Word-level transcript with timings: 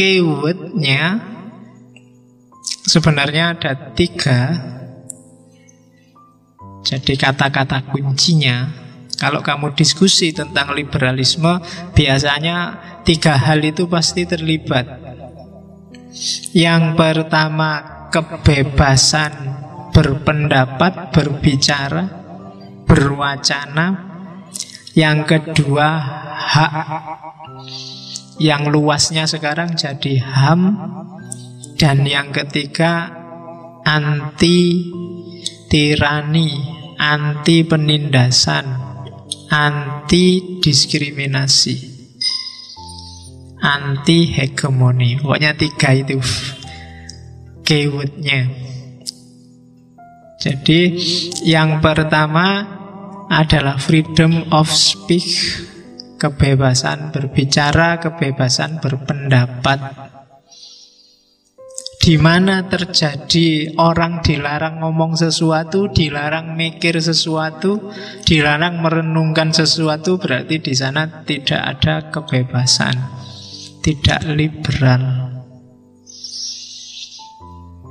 keywordnya 0.00 1.20
sebenarnya 2.64 3.52
ada 3.52 3.92
tiga. 3.92 4.56
Jadi 6.80 7.20
kata-kata 7.20 7.84
kuncinya 7.92 8.72
kalau 9.20 9.44
kamu 9.44 9.76
diskusi 9.76 10.32
tentang 10.32 10.72
liberalisme, 10.72 11.60
biasanya 11.92 12.80
tiga 13.04 13.36
hal 13.36 13.60
itu 13.60 13.84
pasti 13.84 14.24
terlibat. 14.24 14.88
Yang 16.56 16.96
pertama, 16.96 18.08
kebebasan 18.08 19.32
berpendapat, 19.92 21.12
berbicara, 21.12 22.08
berwacana. 22.88 24.08
Yang 24.96 25.18
kedua, 25.28 25.88
hak 26.32 26.72
yang 28.38 28.70
luasnya 28.70 29.26
sekarang 29.26 29.74
jadi 29.74 30.22
HAM. 30.22 30.62
Dan 31.80 32.04
yang 32.04 32.28
ketiga, 32.30 33.08
anti 33.82 34.92
tirani, 35.72 36.60
anti 37.00 37.64
penindasan, 37.64 38.68
anti 39.48 40.58
diskriminasi, 40.60 41.76
anti 43.64 44.18
hegemoni. 44.28 45.16
Pokoknya 45.16 45.56
tiga 45.56 45.96
itu 45.96 46.20
keywordnya. 47.64 48.50
Jadi 50.40 50.80
yang 51.44 51.80
pertama 51.84 52.64
adalah 53.30 53.78
freedom 53.78 54.42
of 54.50 54.66
speech, 54.72 55.62
kebebasan 56.20 57.16
berbicara, 57.16 57.96
kebebasan 57.96 58.76
berpendapat 58.84 60.10
di 62.00 62.16
mana 62.16 62.64
terjadi 62.64 63.76
orang 63.76 64.24
dilarang 64.24 64.80
ngomong 64.80 65.20
sesuatu, 65.20 65.92
dilarang 65.92 66.56
mikir 66.56 66.96
sesuatu, 66.96 67.92
dilarang 68.24 68.80
merenungkan 68.80 69.52
sesuatu, 69.52 70.16
berarti 70.16 70.64
di 70.64 70.72
sana 70.72 71.24
tidak 71.28 71.60
ada 71.60 72.08
kebebasan, 72.08 72.96
tidak 73.84 74.24
liberal. 74.32 75.28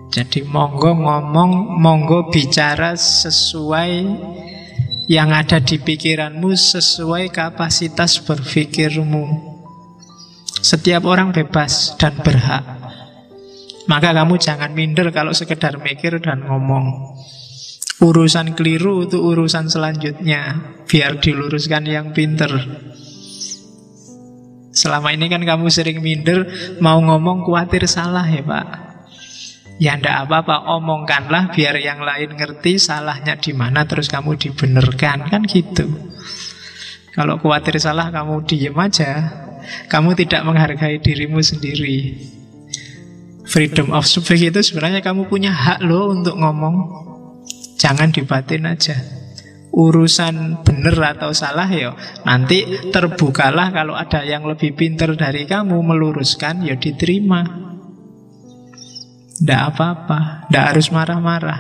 Jadi 0.10 0.42
monggo 0.42 0.98
ngomong, 0.98 1.78
monggo 1.78 2.34
bicara 2.34 2.98
sesuai 2.98 3.94
yang 5.10 5.34
ada 5.34 5.58
di 5.58 5.82
pikiranmu, 5.82 6.54
sesuai 6.54 7.34
kapasitas 7.34 8.22
berpikirmu. 8.22 9.58
Setiap 10.62 11.10
orang 11.10 11.34
bebas 11.34 11.98
dan 11.98 12.14
berhak 12.22 12.80
maka 13.90 14.14
kamu 14.14 14.38
jangan 14.38 14.70
minder 14.78 15.10
kalau 15.10 15.34
sekedar 15.34 15.82
mikir 15.82 16.22
dan 16.22 16.46
ngomong. 16.46 17.18
Urusan 18.06 18.54
keliru 18.54 19.10
itu 19.10 19.18
urusan 19.18 19.66
selanjutnya. 19.66 20.62
Biar 20.86 21.18
diluruskan 21.18 21.90
yang 21.90 22.14
pinter. 22.14 22.54
Selama 24.70 25.10
ini 25.12 25.26
kan 25.28 25.42
kamu 25.42 25.74
sering 25.74 26.06
minder, 26.06 26.46
mau 26.80 27.02
ngomong 27.02 27.50
khawatir 27.50 27.90
salah 27.90 28.24
ya 28.30 28.46
pak. 28.46 28.89
Ya 29.80 29.96
ndak 29.96 30.28
apa-apa, 30.28 30.76
omongkanlah 30.76 31.56
biar 31.56 31.80
yang 31.80 32.04
lain 32.04 32.36
ngerti 32.36 32.76
salahnya 32.76 33.40
di 33.40 33.56
mana 33.56 33.88
terus 33.88 34.12
kamu 34.12 34.36
dibenarkan 34.36 35.32
kan 35.32 35.48
gitu. 35.48 35.88
Kalau 37.16 37.40
khawatir 37.40 37.80
salah 37.80 38.12
kamu 38.12 38.44
diem 38.44 38.76
aja, 38.76 39.32
kamu 39.88 40.20
tidak 40.20 40.44
menghargai 40.44 41.00
dirimu 41.00 41.40
sendiri. 41.40 42.20
Freedom 43.48 43.96
of 43.96 44.04
speech 44.04 44.52
itu 44.52 44.60
sebenarnya 44.62 45.00
kamu 45.00 45.32
punya 45.32 45.56
hak 45.56 45.80
loh 45.82 46.12
untuk 46.12 46.36
ngomong. 46.36 46.76
Jangan 47.80 48.12
dibatin 48.12 48.68
aja. 48.68 49.00
Urusan 49.72 50.60
benar 50.68 51.16
atau 51.16 51.32
salah 51.32 51.72
ya 51.72 51.96
nanti 52.28 52.68
terbukalah 52.92 53.72
kalau 53.72 53.96
ada 53.96 54.28
yang 54.28 54.44
lebih 54.44 54.76
pinter 54.76 55.16
dari 55.16 55.48
kamu 55.48 55.80
meluruskan 55.80 56.68
ya 56.68 56.76
diterima. 56.76 57.69
Tidak 59.40 59.62
apa-apa, 59.72 60.52
tidak 60.52 60.64
harus 60.76 60.88
marah-marah. 60.92 61.60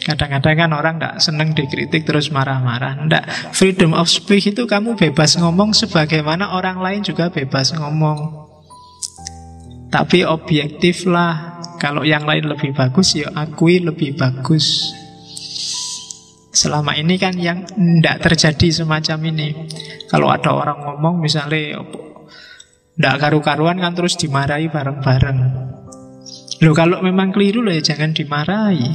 Kadang-kadang 0.00 0.56
kan 0.66 0.70
orang 0.74 0.94
tidak 0.98 1.14
seneng 1.22 1.54
dikritik 1.54 2.02
terus 2.02 2.34
marah-marah. 2.34 3.06
Tidak, 3.06 3.54
freedom 3.54 3.94
of 3.94 4.10
speech 4.10 4.50
itu 4.50 4.66
kamu 4.66 4.98
bebas 4.98 5.38
ngomong 5.38 5.70
sebagaimana 5.70 6.50
orang 6.50 6.82
lain 6.82 7.06
juga 7.06 7.30
bebas 7.30 7.70
ngomong. 7.78 8.50
Tapi 9.90 10.22
objektif 10.22 11.02
lah 11.04 11.58
Kalau 11.82 12.06
yang 12.06 12.22
lain 12.22 12.46
lebih 12.46 12.70
bagus 12.70 13.18
ya 13.18 13.26
akui 13.34 13.82
lebih 13.82 14.14
bagus 14.14 14.94
Selama 16.54 16.94
ini 16.94 17.18
kan 17.18 17.34
yang 17.34 17.66
tidak 17.66 18.22
terjadi 18.22 18.82
semacam 18.82 19.18
ini 19.34 19.48
Kalau 20.06 20.30
ada 20.30 20.54
orang 20.54 20.78
ngomong 20.78 21.18
misalnya 21.18 21.82
Tidak 22.94 23.16
karu-karuan 23.18 23.82
kan 23.82 23.98
terus 23.98 24.14
dimarahi 24.14 24.70
bareng-bareng 24.70 25.38
Loh 26.60 26.76
kalau 26.76 27.00
memang 27.00 27.32
keliru 27.32 27.64
loh 27.64 27.72
ya 27.72 27.80
jangan 27.80 28.12
dimarahi 28.12 28.92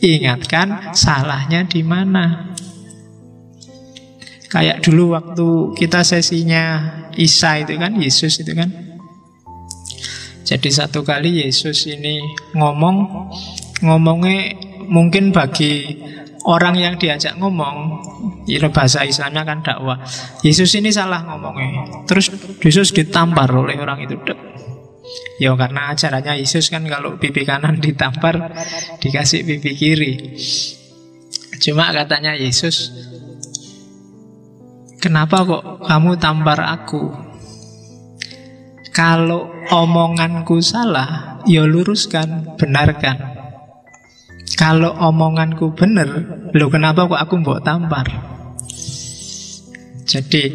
Ingatkan 0.00 0.92
salahnya 0.96 1.64
di 1.64 1.80
mana 1.84 2.56
Kayak 4.50 4.82
dulu 4.82 5.14
waktu 5.14 5.48
kita 5.78 6.04
sesinya 6.04 6.96
Isa 7.16 7.60
itu 7.62 7.78
kan 7.78 7.96
Yesus 7.96 8.42
itu 8.42 8.52
kan 8.52 8.90
jadi 10.50 10.66
satu 10.66 11.06
kali 11.06 11.46
Yesus 11.46 11.86
ini 11.86 12.18
ngomong, 12.58 13.30
ngomongnya 13.86 14.50
mungkin 14.90 15.30
bagi 15.30 15.94
orang 16.42 16.74
yang 16.74 16.98
diajak 16.98 17.38
ngomong, 17.38 18.02
ya 18.50 18.66
bahasa 18.66 19.06
Islamnya 19.06 19.46
kan 19.46 19.62
dakwah. 19.62 20.02
Yesus 20.42 20.74
ini 20.74 20.90
salah 20.90 21.22
ngomongnya. 21.22 22.02
Terus 22.02 22.34
Yesus 22.66 22.90
ditampar 22.90 23.46
oleh 23.54 23.78
orang 23.78 24.02
itu. 24.02 24.18
Ya 25.40 25.56
karena 25.56 25.96
ajarannya 25.96 26.44
Yesus 26.44 26.68
kan 26.68 26.84
kalau 26.84 27.16
pipi 27.16 27.48
kanan 27.48 27.80
ditampar 27.80 28.52
dikasih 29.00 29.40
pipi 29.42 29.72
kiri. 29.72 30.12
Cuma 31.60 31.92
katanya 31.92 32.32
Yesus, 32.36 32.88
kenapa 35.00 35.44
kok 35.44 35.64
kamu 35.84 36.16
tampar 36.16 36.60
aku? 36.64 37.12
Kalau 38.92 39.48
omonganku 39.72 40.60
salah, 40.64 41.40
ya 41.44 41.64
luruskan, 41.64 42.56
benarkan. 42.56 43.16
Kalau 44.56 44.92
omonganku 44.92 45.72
benar, 45.72 46.08
lo 46.52 46.66
kenapa 46.68 47.08
kok 47.08 47.20
aku 47.20 47.34
mbok 47.40 47.60
tampar? 47.64 48.08
Jadi, 50.04 50.52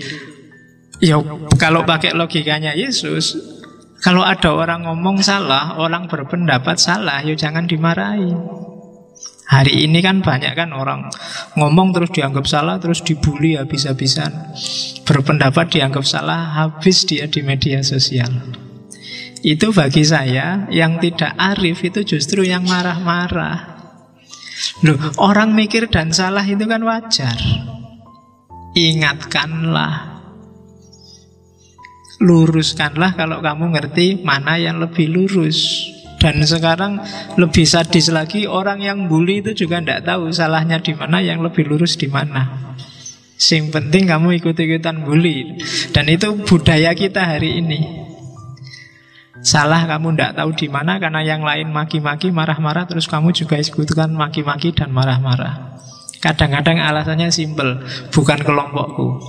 ya 1.01 1.21
kalau 1.57 1.87
pakai 1.87 2.13
logikanya 2.13 2.73
Yesus, 2.73 3.54
kalau 4.03 4.21
ada 4.25 4.51
orang 4.51 4.83
ngomong 4.83 5.23
salah, 5.23 5.79
orang 5.79 6.11
berpendapat 6.11 6.75
salah, 6.77 7.23
ya 7.23 7.33
jangan 7.37 7.65
dimarahi. 7.69 8.33
Hari 9.45 9.85
ini 9.85 10.01
kan 10.01 10.25
banyak 10.25 10.57
kan 10.57 10.73
orang 10.73 11.05
ngomong 11.53 11.93
terus 11.93 12.09
dianggap 12.09 12.49
salah, 12.49 12.81
terus 12.81 13.05
dibully 13.05 13.55
habis-habisan. 13.55 14.57
Berpendapat 15.05 15.69
dianggap 15.69 16.01
salah, 16.01 16.65
habis 16.65 17.05
dia 17.05 17.29
di 17.29 17.45
media 17.45 17.85
sosial. 17.85 18.29
Itu 19.45 19.69
bagi 19.69 20.01
saya 20.01 20.65
yang 20.73 20.97
tidak 20.97 21.37
arif 21.37 21.85
itu 21.85 22.01
justru 22.01 22.41
yang 22.41 22.65
marah-marah. 22.65 23.77
Loh, 24.81 24.97
orang 25.21 25.53
mikir 25.53 25.85
dan 25.93 26.09
salah 26.09 26.41
itu 26.41 26.65
kan 26.65 26.81
wajar. 26.81 27.37
Ingatkanlah. 28.73 30.14
Luruskanlah 32.23 33.19
kalau 33.19 33.43
kamu 33.43 33.75
ngerti 33.75 34.23
mana 34.23 34.55
yang 34.55 34.79
lebih 34.79 35.11
lurus. 35.11 35.91
Dan 36.15 36.41
sekarang 36.41 37.03
lebih 37.35 37.67
sadis 37.67 38.09
lagi 38.09 38.47
orang 38.47 38.81
yang 38.81 39.05
bully 39.05 39.43
itu 39.45 39.67
juga 39.67 39.83
tidak 39.83 40.07
tahu 40.07 40.31
salahnya 40.31 40.81
di 40.81 40.95
mana, 40.95 41.21
yang 41.21 41.43
lebih 41.43 41.67
lurus 41.67 41.99
di 41.99 42.07
mana. 42.09 42.65
Sing 43.35 43.67
penting 43.67 44.07
kamu 44.07 44.39
ikut-ikutan 44.39 45.03
bully 45.03 45.59
Dan 45.91 46.07
itu 46.07 46.39
budaya 46.47 46.95
kita 46.95 47.19
hari 47.19 47.59
ini 47.59 47.83
Salah 49.43 49.83
kamu 49.83 50.15
tidak 50.15 50.39
tahu 50.39 50.55
di 50.55 50.67
mana 50.71 51.03
Karena 51.03 51.19
yang 51.19 51.43
lain 51.43 51.67
maki-maki, 51.67 52.31
marah-marah 52.31 52.87
Terus 52.87 53.11
kamu 53.11 53.35
juga 53.35 53.59
ikutkan 53.59 54.15
maki-maki 54.15 54.71
dan 54.71 54.95
marah-marah 54.95 55.75
Kadang-kadang 56.23 56.79
alasannya 56.79 57.27
simpel 57.27 57.83
Bukan 58.15 58.39
kelompokku 58.39 59.19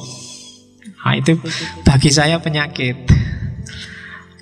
Nah 1.06 1.14
itu 1.14 1.38
bagi 1.86 2.10
saya 2.10 2.42
penyakit 2.42 3.06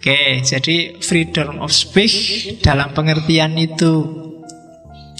Oke, 0.00 0.44
jadi 0.44 1.00
freedom 1.00 1.64
of 1.64 1.72
speech 1.72 2.48
dalam 2.60 2.92
pengertian 2.92 3.56
itu 3.56 4.24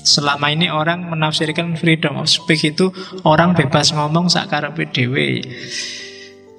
Selama 0.04 0.52
ini 0.52 0.68
orang 0.68 1.08
menafsirkan 1.08 1.80
freedom 1.80 2.20
of 2.20 2.28
speech 2.28 2.76
itu 2.76 2.92
orang 3.24 3.56
bebas 3.56 3.88
ngomong 3.96 4.28
sakar 4.28 4.68
PDW. 4.76 5.40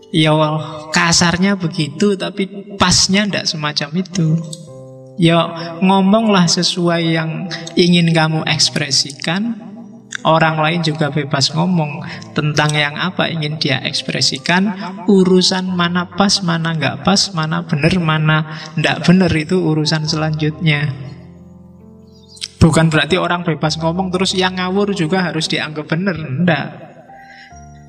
Ya 0.10 0.34
kasarnya 0.90 1.54
begitu 1.54 2.18
tapi 2.18 2.50
pasnya 2.82 3.30
ndak 3.30 3.46
semacam 3.46 4.02
itu. 4.02 4.42
Ya 5.22 5.46
ngomonglah 5.78 6.50
sesuai 6.50 7.14
yang 7.14 7.46
ingin 7.78 8.10
kamu 8.10 8.42
ekspresikan. 8.50 9.75
Orang 10.26 10.58
lain 10.58 10.82
juga 10.82 11.14
bebas 11.14 11.54
ngomong 11.54 12.02
tentang 12.34 12.74
yang 12.74 12.98
apa 12.98 13.30
ingin 13.30 13.62
dia 13.62 13.78
ekspresikan. 13.86 14.74
Urusan 15.06 15.70
mana 15.70 16.10
pas, 16.18 16.42
mana 16.42 16.74
nggak 16.74 17.06
pas, 17.06 17.30
mana 17.38 17.62
benar, 17.62 17.94
mana 18.02 18.38
ndak 18.74 19.06
benar 19.06 19.30
itu 19.38 19.62
urusan 19.62 20.10
selanjutnya. 20.10 20.90
Bukan 22.58 22.90
berarti 22.90 23.22
orang 23.22 23.46
bebas 23.46 23.78
ngomong 23.78 24.10
terus 24.10 24.34
yang 24.34 24.58
ngawur 24.58 24.98
juga 24.98 25.30
harus 25.30 25.46
dianggap 25.46 25.86
benar. 25.86 26.18
Ndak. 26.18 26.68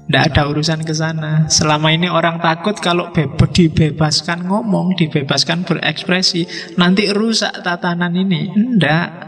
Tidak 0.07 0.23
ada 0.23 0.43
urusan 0.47 0.87
ke 0.87 0.93
sana. 0.93 1.51
Selama 1.51 1.91
ini 1.91 2.07
orang 2.07 2.39
takut 2.39 2.79
kalau 2.79 3.11
bebas 3.11 3.51
dibebaskan 3.51 4.47
ngomong, 4.47 4.95
dibebaskan 4.95 5.67
berekspresi, 5.67 6.47
nanti 6.77 7.11
rusak 7.11 7.65
tatanan 7.65 8.15
ini. 8.15 8.53
Tidak. 8.53 9.26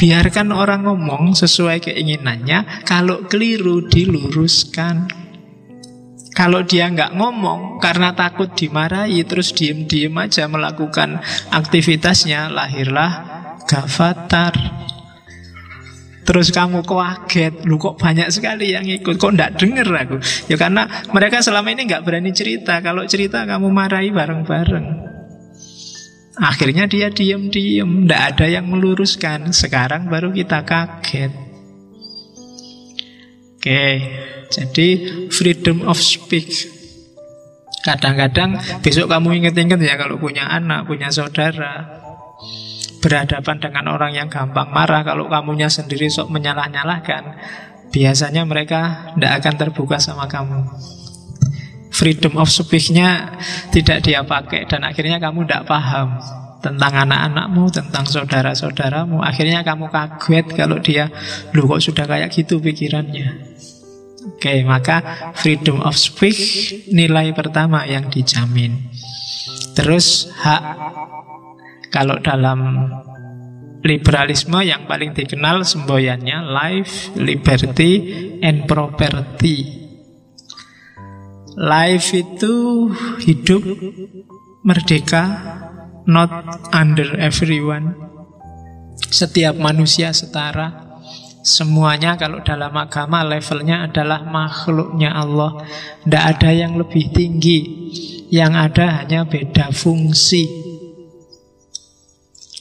Biarkan 0.00 0.48
orang 0.56 0.88
ngomong 0.88 1.36
sesuai 1.36 1.84
keinginannya. 1.84 2.88
Kalau 2.88 3.28
keliru 3.28 3.84
diluruskan. 3.84 5.12
Kalau 6.32 6.64
dia 6.64 6.88
nggak 6.88 7.20
ngomong 7.20 7.84
karena 7.84 8.16
takut 8.16 8.48
dimarahi, 8.56 9.20
terus 9.28 9.52
diem-diem 9.52 10.16
aja 10.16 10.48
melakukan 10.48 11.20
aktivitasnya, 11.52 12.48
lahirlah 12.48 13.12
gafatar. 13.68 14.56
Terus 16.24 16.48
kamu 16.48 16.80
kaget, 16.80 17.68
lu 17.68 17.76
kok 17.76 18.00
banyak 18.00 18.32
sekali 18.32 18.72
yang 18.72 18.88
ikut, 18.88 19.20
kok 19.20 19.36
ndak 19.36 19.60
denger 19.60 19.84
aku? 19.84 20.16
Ya 20.48 20.56
karena 20.56 20.88
mereka 21.12 21.44
selama 21.44 21.76
ini 21.76 21.84
nggak 21.84 22.08
berani 22.08 22.32
cerita. 22.32 22.80
Kalau 22.80 23.04
cerita 23.04 23.44
kamu 23.44 23.68
marahi 23.68 24.08
bareng-bareng. 24.08 25.09
Akhirnya 26.38 26.86
dia 26.86 27.10
diem-diem, 27.10 28.06
ndak 28.06 28.36
ada 28.36 28.46
yang 28.46 28.70
meluruskan. 28.70 29.50
Sekarang 29.50 30.06
baru 30.06 30.30
kita 30.30 30.62
kaget. 30.62 31.34
Oke, 33.60 33.84
jadi 34.48 34.88
freedom 35.28 35.84
of 35.84 35.98
speech. 36.00 36.70
Kadang-kadang 37.82 38.60
besok 38.84 39.10
kamu 39.10 39.42
inget-inget 39.42 39.80
ya 39.80 39.96
kalau 39.96 40.16
punya 40.20 40.48
anak, 40.48 40.84
punya 40.88 41.08
saudara, 41.12 42.00
berhadapan 43.00 43.56
dengan 43.58 43.84
orang 43.96 44.12
yang 44.12 44.28
gampang 44.28 44.68
marah 44.70 45.02
kalau 45.02 45.26
kamunya 45.32 45.72
sendiri 45.72 46.12
sok 46.12 46.28
menyalah-nyalahkan 46.28 47.40
biasanya 47.90 48.44
mereka 48.46 49.12
tidak 49.16 49.32
akan 49.42 49.54
terbuka 49.56 49.96
sama 49.98 50.28
kamu 50.28 50.68
freedom 52.00 52.40
of 52.40 52.48
speech-nya 52.48 53.36
tidak 53.68 54.00
dia 54.08 54.24
pakai 54.24 54.64
dan 54.64 54.88
akhirnya 54.88 55.20
kamu 55.20 55.44
tidak 55.44 55.68
paham 55.68 56.16
tentang 56.60 56.92
anak-anakmu, 57.08 57.72
tentang 57.72 58.04
saudara-saudaramu. 58.04 59.20
Akhirnya 59.24 59.64
kamu 59.64 59.88
kaget 59.88 60.46
kalau 60.52 60.76
dia, 60.80 61.08
lu 61.56 61.64
kok 61.64 61.80
sudah 61.80 62.04
kayak 62.04 62.32
gitu 62.32 62.60
pikirannya. 62.60 63.48
Oke, 64.36 64.60
maka 64.68 65.32
freedom 65.36 65.80
of 65.80 65.96
speech 65.96 66.72
nilai 66.92 67.32
pertama 67.32 67.88
yang 67.88 68.12
dijamin. 68.12 68.76
Terus 69.72 70.28
hak 70.36 70.62
kalau 71.88 72.20
dalam 72.20 72.92
liberalisme 73.80 74.60
yang 74.60 74.84
paling 74.84 75.16
dikenal 75.16 75.64
semboyannya 75.64 76.44
life, 76.44 77.16
liberty, 77.16 77.92
and 78.44 78.68
property. 78.68 79.79
Life 81.58 82.14
itu 82.14 82.86
hidup 83.18 83.62
merdeka, 84.62 85.24
not 86.06 86.30
under 86.70 87.16
everyone. 87.18 87.96
Setiap 89.10 89.58
manusia 89.58 90.14
setara. 90.14 90.90
Semuanya 91.40 92.20
kalau 92.20 92.44
dalam 92.44 92.76
agama 92.76 93.24
levelnya 93.24 93.88
adalah 93.88 94.22
makhluknya 94.28 95.10
Allah. 95.16 95.64
Tidak 96.04 96.24
ada 96.36 96.50
yang 96.52 96.76
lebih 96.76 97.10
tinggi. 97.10 97.58
Yang 98.28 98.52
ada 98.54 98.86
hanya 99.02 99.26
beda 99.26 99.72
fungsi. 99.72 100.46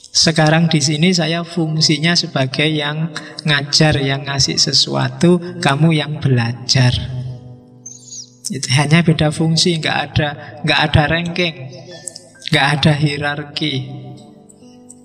Sekarang 0.10 0.66
di 0.72 0.82
sini 0.82 1.14
saya 1.14 1.46
fungsinya 1.46 2.18
sebagai 2.18 2.66
yang 2.66 3.14
ngajar, 3.46 4.02
yang 4.02 4.26
ngasih 4.26 4.58
sesuatu, 4.58 5.38
kamu 5.62 5.94
yang 5.94 6.18
belajar. 6.18 7.19
Itu 8.50 8.68
hanya 8.74 9.06
beda 9.06 9.30
fungsi, 9.30 9.78
nggak 9.78 9.98
ada 10.10 10.30
nggak 10.66 10.80
ada 10.90 11.04
ranking, 11.06 11.56
nggak 12.50 12.66
ada 12.82 12.92
hierarki. 12.98 13.74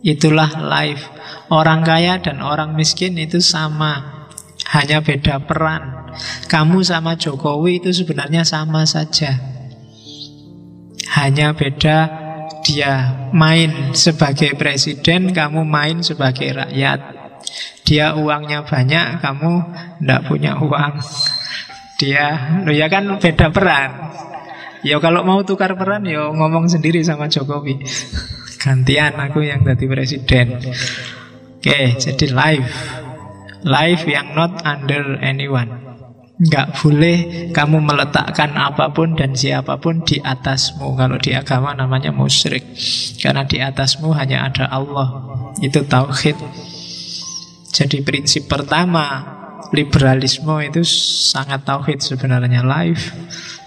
Itulah 0.05 0.61
life. 0.61 1.13
Orang 1.53 1.85
kaya 1.85 2.21
dan 2.21 2.41
orang 2.41 2.73
miskin 2.73 3.17
itu 3.21 3.41
sama, 3.41 4.29
hanya 4.73 5.05
beda 5.05 5.45
peran. 5.45 6.13
Kamu 6.49 6.81
sama 6.85 7.21
Jokowi 7.21 7.85
itu 7.85 7.93
sebenarnya 7.93 8.49
sama 8.49 8.89
saja. 8.89 9.37
Hanya 11.15 11.53
beda 11.53 12.25
dia 12.65 13.29
main 13.37 13.93
sebagai 13.93 14.57
presiden, 14.57 15.37
kamu 15.37 15.69
main 15.69 16.01
sebagai 16.01 16.49
rakyat. 16.53 17.01
Dia 17.85 18.17
uangnya 18.17 18.65
banyak, 18.65 19.21
kamu 19.21 19.53
tidak 20.01 20.21
punya 20.25 20.57
uang. 20.57 20.97
Dia, 21.95 22.59
lo 22.67 22.75
ya 22.75 22.91
kan 22.91 23.07
beda 23.23 23.55
peran. 23.55 23.91
Ya 24.85 24.99
kalau 24.99 25.23
mau 25.23 25.41
tukar 25.47 25.79
peran, 25.79 26.05
ya 26.05 26.29
ngomong 26.29 26.67
sendiri 26.67 27.01
sama 27.07 27.31
Jokowi. 27.31 27.81
Gantian 28.63 29.15
aku 29.17 29.45
yang 29.47 29.63
jadi 29.63 29.85
presiden. 29.87 30.61
Oke, 31.61 31.97
jadi 31.97 32.27
live. 32.33 32.69
Live 33.65 34.05
yang 34.05 34.37
not 34.37 34.61
under 34.67 35.17
anyone. 35.25 35.85
Nggak 36.35 36.83
boleh 36.83 37.17
kamu 37.55 37.79
meletakkan 37.79 38.59
apa 38.59 38.91
pun 38.91 39.15
dan 39.15 39.39
siapa 39.39 39.79
pun 39.79 40.03
di 40.03 40.19
atasmu 40.19 40.99
Kalau 40.99 41.15
di 41.15 41.31
agama 41.31 41.79
namanya 41.79 42.11
musyrik 42.11 42.75
Karena 43.23 43.47
di 43.47 43.63
atasmu 43.63 44.11
hanya 44.19 44.51
ada 44.51 44.67
Allah 44.67 45.31
Itu 45.63 45.87
tauhid 45.87 46.35
Jadi 47.71 48.03
prinsip 48.03 48.51
pertama 48.51 49.23
Liberalisme 49.75 50.55
itu 50.63 50.87
sangat 50.87 51.67
tauhid 51.67 51.99
sebenarnya. 51.99 52.63
Life 52.63 53.11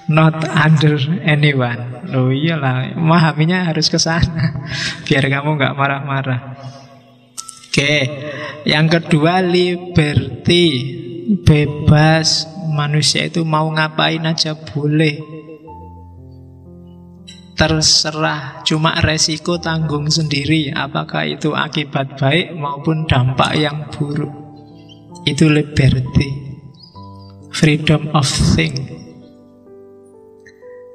not 0.07 0.39
under 0.47 0.95
anyone. 1.27 2.07
Oh 2.15 2.31
iyalah, 2.31 2.95
memahaminya 2.95 3.67
harus 3.67 3.91
ke 3.91 3.99
sana 3.99 4.63
Biar 5.05 5.27
kamu 5.27 5.59
nggak 5.59 5.75
marah-marah. 5.75 6.41
Oke, 7.67 7.95
yang 8.63 8.87
kedua 8.87 9.43
liberty. 9.43 10.95
Bebas 11.27 12.47
manusia 12.71 13.27
itu 13.27 13.43
mau 13.43 13.67
ngapain 13.67 14.23
aja 14.23 14.55
boleh. 14.55 15.19
Terserah 17.57 18.61
Cuma 18.61 19.01
resiko 19.01 19.57
tanggung 19.57 20.13
sendiri 20.13 20.69
Apakah 20.69 21.25
itu 21.25 21.57
akibat 21.57 22.13
baik 22.13 22.53
maupun 22.53 23.09
dampak 23.09 23.57
yang 23.57 23.89
buruk 23.89 24.46
Itu 25.27 25.51
liberty 25.51 26.47
Freedom 27.57 28.13
of 28.13 28.29
think. 28.53 28.77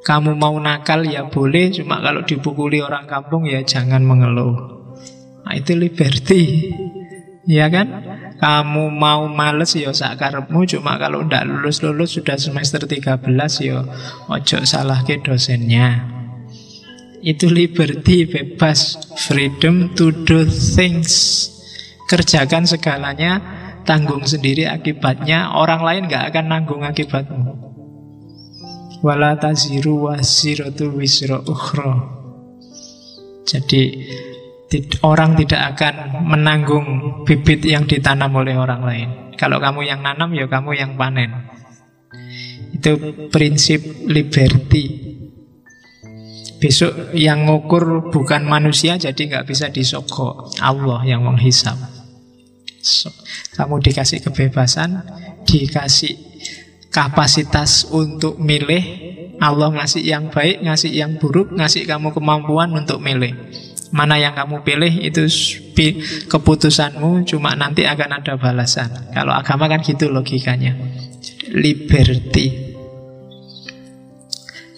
Kamu 0.06 0.38
mau 0.38 0.54
nakal 0.62 1.02
ya 1.02 1.26
boleh. 1.26 1.74
Cuma 1.74 1.98
kalau 1.98 2.22
dipukuli 2.22 2.78
orang 2.78 3.10
kampung 3.10 3.50
ya 3.50 3.66
jangan 3.66 4.06
mengeluh. 4.06 4.54
Nah 5.42 5.54
itu 5.58 5.74
liberty. 5.74 6.70
Ya 7.50 7.66
kan? 7.66 7.90
Kamu 8.38 8.94
mau 8.94 9.26
males 9.26 9.74
ya 9.74 9.90
sakarepmu 9.90 10.62
Cuma 10.70 10.94
kalau 10.98 11.26
ndak 11.26 11.42
lulus-lulus 11.46 12.14
sudah 12.14 12.38
semester 12.38 12.86
13 12.86 13.18
ya 13.62 13.82
Ojo 14.30 14.58
salah 14.62 15.02
ke 15.02 15.18
dosennya. 15.18 16.06
Itu 17.26 17.50
liberty, 17.50 18.30
bebas. 18.30 19.02
Freedom 19.18 19.90
to 19.98 20.14
do 20.26 20.46
things. 20.46 21.50
Kerjakan 22.06 22.70
segalanya 22.70 23.61
Tanggung 23.82 24.24
sendiri 24.26 24.66
akibatnya 24.66 25.54
Orang 25.54 25.82
lain 25.82 26.06
gak 26.06 26.32
akan 26.34 26.44
nanggung 26.48 26.82
akibatmu 26.82 27.52
Wala 29.02 29.34
taziru 29.34 30.10
wasiratu 30.10 30.94
wisro 30.94 31.42
ukhro 31.42 31.92
Jadi 33.42 33.82
Orang 35.04 35.36
tidak 35.36 35.76
akan 35.76 36.24
menanggung 36.24 36.86
bibit 37.28 37.60
yang 37.68 37.84
ditanam 37.84 38.32
oleh 38.32 38.56
orang 38.56 38.80
lain. 38.80 39.08
Kalau 39.36 39.60
kamu 39.60 39.84
yang 39.84 40.00
nanam, 40.00 40.32
ya 40.32 40.48
kamu 40.48 40.72
yang 40.72 40.96
panen. 40.96 41.28
Itu 42.72 42.96
prinsip 43.28 43.84
liberty. 44.08 45.12
Besok 46.56 47.12
yang 47.12 47.44
ngukur 47.44 48.08
bukan 48.08 48.48
manusia, 48.48 48.96
jadi 48.96 49.18
nggak 49.18 49.44
bisa 49.50 49.68
disogok. 49.68 50.56
Allah 50.62 51.04
yang 51.04 51.26
menghisap. 51.26 51.76
Kamu 53.54 53.78
dikasih 53.78 54.20
kebebasan, 54.26 55.06
dikasih 55.46 56.18
kapasitas 56.92 57.88
untuk 57.88 58.36
milih 58.36 58.82
Allah 59.42 59.74
ngasih 59.74 60.06
yang 60.06 60.30
baik, 60.30 60.62
ngasih 60.62 60.94
yang 60.94 61.18
buruk, 61.18 61.50
ngasih 61.50 61.82
kamu 61.82 62.14
kemampuan 62.14 62.70
untuk 62.78 63.02
milih. 63.02 63.34
Mana 63.90 64.14
yang 64.16 64.38
kamu 64.38 64.62
pilih 64.62 65.02
itu 65.02 65.26
keputusanmu, 66.30 67.26
cuma 67.26 67.58
nanti 67.58 67.82
akan 67.82 68.22
ada 68.22 68.38
balasan. 68.38 69.10
Kalau 69.10 69.34
agama 69.34 69.66
kan 69.66 69.82
gitu 69.82 70.14
logikanya. 70.14 70.78
Liberty. 71.50 72.70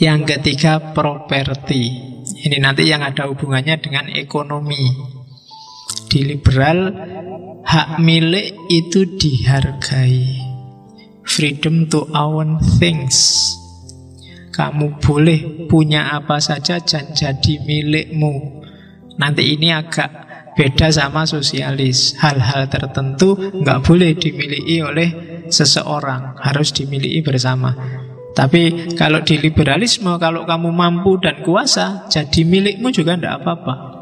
Yang 0.00 0.20
ketiga 0.34 0.96
property. 0.96 1.82
Ini 2.25 2.56
nanti 2.58 2.88
yang 2.88 3.04
ada 3.04 3.28
hubungannya 3.28 3.78
dengan 3.78 4.08
ekonomi. 4.11 5.13
Di 6.14 6.23
liberal 6.23 6.94
hak 7.66 7.99
milik 7.99 8.54
itu 8.71 9.18
dihargai. 9.18 10.38
Freedom 11.26 11.90
to 11.90 12.06
own 12.14 12.62
things 12.78 13.50
kamu 14.54 15.02
boleh 15.02 15.66
punya 15.66 16.14
apa 16.14 16.38
saja 16.38 16.78
dan 16.78 17.11
jadi 17.11 17.59
milikmu. 17.66 18.62
Nanti 19.18 19.59
ini 19.59 19.75
agak 19.75 20.11
beda 20.54 20.94
sama 20.94 21.26
sosialis. 21.26 22.14
Hal-hal 22.23 22.71
tertentu 22.71 23.35
nggak 23.35 23.83
boleh 23.83 24.14
dimiliki 24.14 24.78
oleh 24.78 25.11
seseorang, 25.50 26.38
harus 26.38 26.71
dimiliki 26.71 27.26
bersama. 27.26 27.75
Tapi 28.35 28.94
kalau 28.94 29.23
di 29.26 29.38
liberalisme, 29.38 30.14
kalau 30.18 30.47
kamu 30.47 30.71
mampu 30.71 31.18
dan 31.18 31.42
kuasa, 31.42 32.06
jadi 32.06 32.47
milikmu 32.47 32.90
juga 32.94 33.18
tidak 33.18 33.42
apa-apa. 33.42 33.93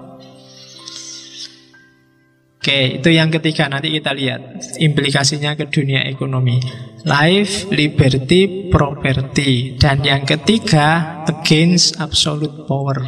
Oke, 2.63 3.03
itu 3.03 3.11
yang 3.11 3.27
ketiga. 3.27 3.67
Nanti 3.67 3.91
kita 3.91 4.15
lihat 4.15 4.39
implikasinya 4.79 5.59
ke 5.59 5.67
dunia 5.67 6.07
ekonomi. 6.07 6.63
Life, 7.03 7.67
liberty, 7.75 8.71
property. 8.71 9.75
Dan 9.75 10.07
yang 10.07 10.23
ketiga, 10.23 11.19
against 11.27 11.99
absolute 11.99 12.63
power. 12.71 13.03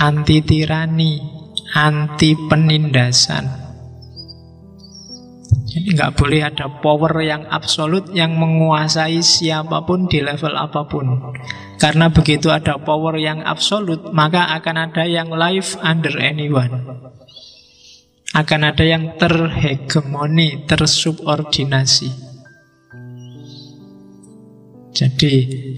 Anti 0.00 0.40
tirani, 0.40 1.20
anti 1.76 2.32
penindasan. 2.48 3.44
Jadi 5.68 5.88
nggak 5.92 6.16
boleh 6.16 6.40
ada 6.40 6.72
power 6.80 7.20
yang 7.20 7.44
absolut 7.52 8.08
yang 8.16 8.32
menguasai 8.32 9.20
siapa 9.20 9.84
pun 9.84 10.08
di 10.08 10.24
level 10.24 10.56
apa 10.56 10.88
pun. 10.88 11.36
Karena 11.76 12.08
begitu 12.08 12.48
ada 12.48 12.80
power 12.80 13.20
yang 13.20 13.44
absolut, 13.44 14.08
maka 14.16 14.56
akan 14.56 14.88
ada 14.88 15.04
yang 15.04 15.28
life 15.28 15.76
under 15.84 16.16
anyone 16.16 16.80
akan 18.30 18.60
ada 18.70 18.84
yang 18.86 19.18
terhegemoni, 19.18 20.62
tersubordinasi. 20.66 22.10
Jadi 24.94 25.32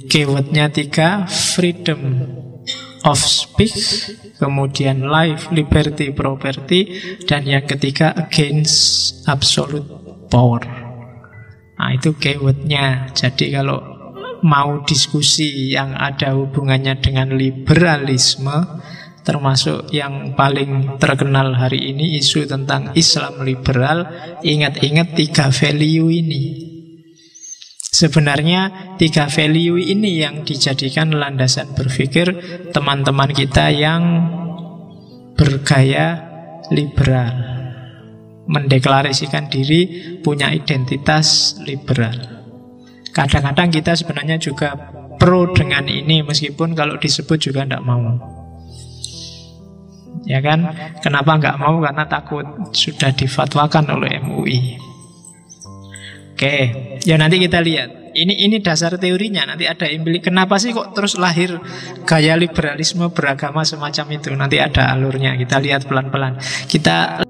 keywordnya 0.09 0.69
tiga, 0.73 1.25
freedom 1.29 2.27
of 3.05 3.19
speech, 3.21 4.11
kemudian 4.37 5.05
life, 5.07 5.49
liberty, 5.53 6.13
property, 6.13 6.99
dan 7.25 7.47
yang 7.47 7.65
ketiga 7.65 8.13
against 8.17 9.23
absolute 9.29 9.87
power. 10.29 10.65
Nah 11.77 11.91
itu 11.95 12.15
keywordnya. 12.17 13.11
Jadi 13.15 13.53
kalau 13.53 13.81
mau 14.43 14.83
diskusi 14.83 15.71
yang 15.71 15.95
ada 15.95 16.35
hubungannya 16.35 16.99
dengan 16.99 17.35
liberalisme, 17.35 18.82
termasuk 19.23 19.91
yang 19.95 20.35
paling 20.35 20.99
terkenal 20.99 21.55
hari 21.55 21.95
ini 21.95 22.19
isu 22.19 22.47
tentang 22.47 22.91
Islam 22.99 23.47
liberal. 23.47 24.07
Ingat-ingat 24.43 25.15
tiga 25.15 25.49
value 25.51 26.11
ini. 26.11 26.43
Sebenarnya 27.93 28.95
tiga 28.99 29.31
value 29.31 29.79
ini 29.79 30.25
yang 30.25 30.43
dijadikan 30.43 31.15
landasan 31.15 31.77
berpikir 31.77 32.35
teman-teman 32.75 33.31
kita 33.31 33.71
yang 33.71 34.03
bergaya 35.39 36.19
liberal. 36.75 37.53
Mendeklarasikan 38.43 39.47
diri 39.47 40.19
punya 40.19 40.51
identitas 40.51 41.55
liberal. 41.63 42.43
Kadang-kadang 43.13 43.71
kita 43.71 43.93
sebenarnya 43.95 44.41
juga 44.41 44.75
pro 45.21 45.53
dengan 45.53 45.87
ini 45.87 46.25
meskipun 46.27 46.75
kalau 46.75 46.99
disebut 46.99 47.39
juga 47.39 47.63
tidak 47.63 47.85
mau 47.85 48.32
Ya 50.23 50.39
kan? 50.39 50.71
Kenapa 51.03 51.39
nggak 51.39 51.57
mau? 51.59 51.83
Karena 51.83 52.05
takut 52.07 52.47
sudah 52.71 53.11
difatwakan 53.11 53.85
oleh 53.99 54.23
MUI. 54.23 54.79
Oke, 56.33 56.57
ya 57.07 57.15
nanti 57.19 57.39
kita 57.39 57.63
lihat. 57.63 58.03
Ini 58.13 58.45
ini 58.45 58.61
dasar 58.61 58.99
teorinya. 59.01 59.49
Nanti 59.49 59.65
ada 59.65 59.89
implik. 59.89 60.29
Kenapa 60.29 60.61
sih 60.61 60.77
kok 60.77 60.93
terus 60.93 61.17
lahir 61.17 61.57
gaya 62.05 62.37
liberalisme 62.37 63.09
beragama 63.09 63.65
semacam 63.65 64.07
itu? 64.21 64.29
Nanti 64.37 64.61
ada 64.61 64.93
alurnya. 64.93 65.39
Kita 65.39 65.57
lihat 65.63 65.89
pelan-pelan. 65.89 66.37
Kita 66.69 67.25